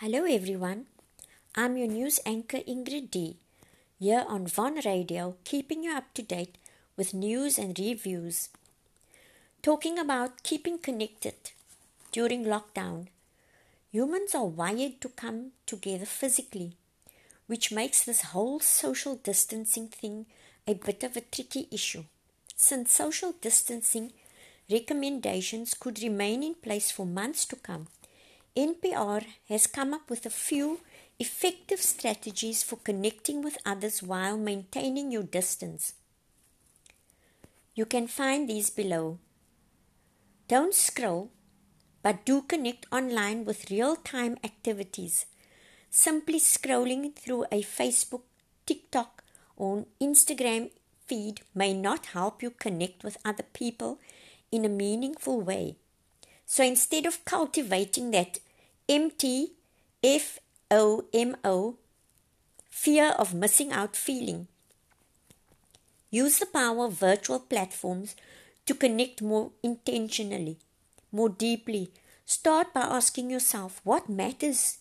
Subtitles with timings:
[0.00, 0.86] Hello everyone.
[1.56, 3.36] I'm your news anchor Ingrid D.
[3.98, 6.56] Here on Von Radio, keeping you up to date
[6.96, 8.48] with news and reviews.
[9.60, 11.50] Talking about keeping connected
[12.12, 13.08] during lockdown.
[13.90, 16.74] Humans are wired to come together physically,
[17.48, 20.26] which makes this whole social distancing thing
[20.68, 22.04] a bit of a tricky issue.
[22.54, 24.12] Since social distancing
[24.70, 27.88] recommendations could remain in place for months to come,
[28.56, 30.80] NPR has come up with a few
[31.18, 35.94] effective strategies for connecting with others while maintaining your distance.
[37.74, 39.18] You can find these below.
[40.48, 41.30] Don't scroll,
[42.02, 45.26] but do connect online with real time activities.
[45.90, 48.22] Simply scrolling through a Facebook,
[48.66, 49.22] TikTok,
[49.56, 50.70] or Instagram
[51.06, 53.98] feed may not help you connect with other people
[54.52, 55.76] in a meaningful way.
[56.50, 58.38] So instead of cultivating that
[58.88, 59.52] empty
[60.02, 60.38] F
[60.70, 61.76] O M O
[62.70, 64.48] fear of missing out feeling.
[66.10, 68.16] Use the power of virtual platforms
[68.64, 70.56] to connect more intentionally,
[71.12, 71.90] more deeply.
[72.24, 74.78] Start by asking yourself what matters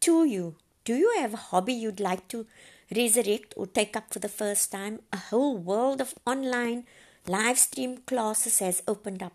[0.00, 0.54] to you.
[0.84, 2.46] Do you have a hobby you'd like to
[2.94, 5.00] resurrect or take up for the first time?
[5.12, 6.84] A whole world of online
[7.26, 9.32] live stream classes has opened up,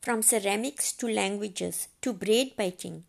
[0.00, 3.04] from ceramics to languages to bread baking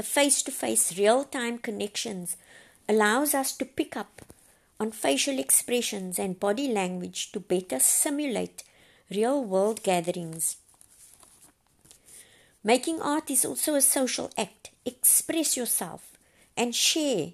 [0.00, 2.38] the face to face, real time connections
[2.88, 4.22] allows us to pick up
[4.78, 8.62] on facial expressions and body language to better simulate
[9.10, 10.56] real world gatherings.
[12.64, 14.70] Making art is also a social act.
[14.86, 16.12] Express yourself
[16.56, 17.32] and share,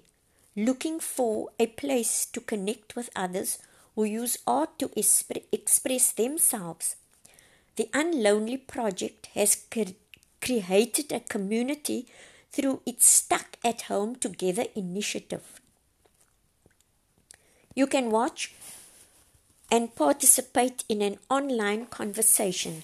[0.55, 3.59] looking for a place to connect with others
[3.95, 6.97] who use art to express themselves.
[7.77, 9.55] The Unlonely Project has
[10.41, 12.07] created a community
[12.51, 15.61] through its Stuck at Home Together initiative.
[17.75, 18.55] You can watch
[19.69, 22.81] and participate in an online conversation.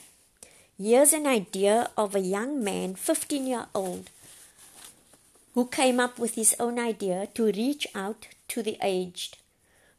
[0.77, 4.11] Here's an idea of a young man, 15 year old,
[5.55, 9.37] who came up with his own idea to reach out to the aged.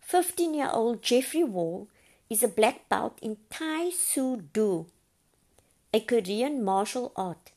[0.02, 1.88] 15 year old Jeffrey Wall
[2.30, 4.86] is a black belt in Tang Soo Do,
[5.94, 7.52] a Korean martial art.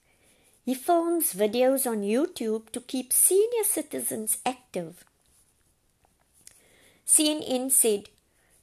[0.63, 5.03] He films videos on YouTube to keep senior citizens active.
[7.05, 8.09] CNN said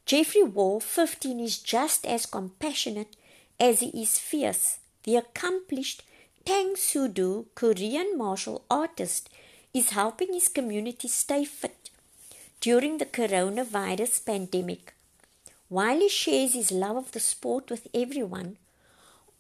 [0.07, 3.17] Jeffrey Wall, 15, is just as compassionate
[3.59, 4.79] as he is fierce.
[5.03, 6.03] The accomplished
[6.45, 9.31] Tang Soo Korean martial artist,
[9.73, 11.91] is helping his community stay fit
[12.61, 14.93] during the coronavirus pandemic.
[15.69, 18.59] While he shares his love of the sport with everyone,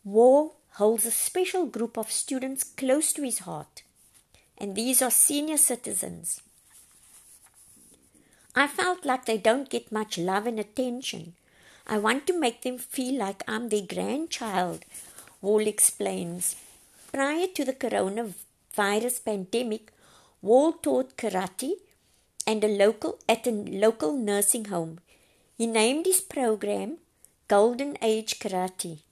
[0.05, 3.83] Wall holds a special group of students close to his heart,
[4.59, 6.43] and these are senior citizens.
[8.55, 11.33] I felt like they don't get much love and attention.
[11.87, 14.85] I want to make them feel like I'm their grandchild,
[15.41, 16.57] Wall explains.
[17.11, 19.91] Prior to the coronavirus pandemic,
[20.43, 21.77] Wall taught karate
[22.47, 24.99] and a local at a local nursing home.
[25.57, 26.99] He named his program
[27.49, 29.04] Golden Age Karate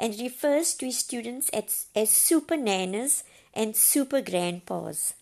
[0.00, 3.22] and refers to his students as, as super nanas
[3.52, 5.12] and super grandpas.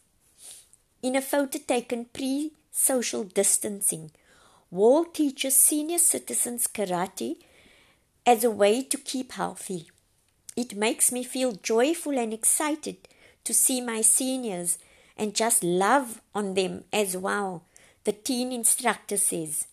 [1.03, 4.13] In a photo taken pre social distancing,
[4.71, 7.39] Wall teaches senior citizens karate
[8.25, 9.91] as a way to keep healthy.
[10.57, 13.09] It makes me feel joyful and excited
[13.45, 14.79] to see my seniors
[15.17, 17.65] and just love on them as well,
[18.05, 19.67] the teen instructor says.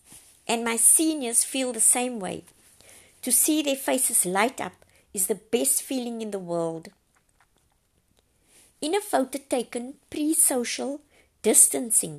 [0.48, 2.44] And my seniors feel the same way.
[3.22, 4.72] To see their faces light up
[5.16, 6.88] is the best feeling in the world.
[8.82, 11.00] In a photo taken pre social
[11.40, 12.16] distancing,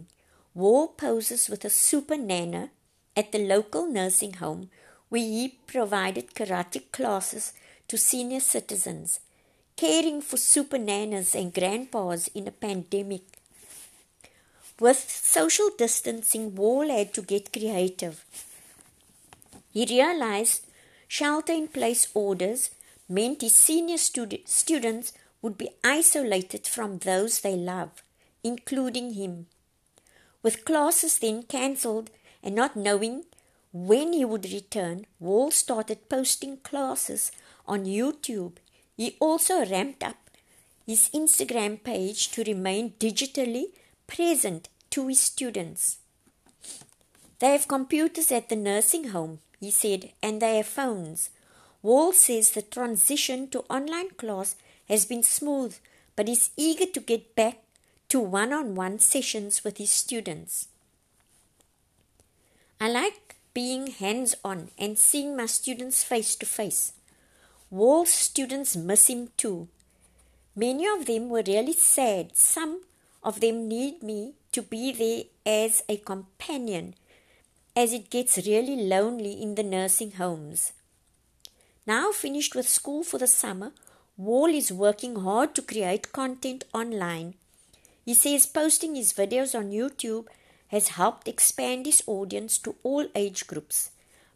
[0.56, 2.72] Wall poses with a super nana
[3.16, 4.64] at the local nursing home
[5.10, 7.54] where he provided karate classes
[7.88, 9.20] to senior citizens,
[9.76, 13.26] caring for super nanas and grandpas in a pandemic.
[14.80, 18.26] With social distancing, Wall had to get creative.
[19.72, 20.66] He realized
[21.08, 22.72] shelter in place orders
[23.10, 28.04] meant his senior stud- students would be isolated from those they love,
[28.44, 29.48] including him.
[30.44, 32.10] With classes then cancelled
[32.44, 33.26] and not knowing
[33.74, 37.32] when he would return, Wall started posting classes
[37.68, 38.54] on YouTube.
[38.96, 40.16] He also ramped up
[40.86, 43.66] his Instagram page to remain digitally
[44.08, 45.98] present to his students.
[47.40, 51.30] They have computers at the nursing home, he said, and they have phones.
[51.82, 54.56] Wall says the transition to online class
[54.88, 55.78] has been smooth,
[56.16, 57.60] but is eager to get back
[58.10, 60.68] to one on one sessions with his students.
[62.80, 66.94] I like being hands on and seeing my students face to face.
[67.70, 69.68] Wall's students miss him too.
[70.56, 72.36] Many of them were really sad.
[72.36, 72.82] Some
[73.24, 76.96] of them need me to be there as a companion
[77.76, 80.72] as it gets really lonely in the nursing homes.
[81.88, 83.72] Now finished with school for the summer,
[84.18, 87.36] Wall is working hard to create content online.
[88.04, 90.26] He says posting his videos on YouTube
[90.68, 93.92] has helped expand his audience to all age groups,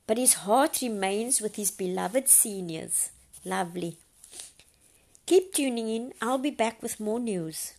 [0.07, 3.09] but his heart remains with his beloved seniors.
[3.43, 3.97] Lovely.
[5.25, 6.13] Keep tuning in.
[6.21, 7.73] I'll be back with more news.